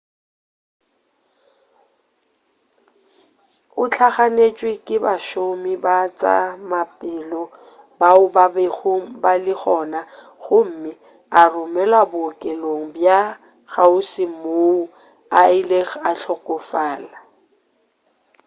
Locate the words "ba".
5.83-5.97, 8.35-8.45, 9.21-9.31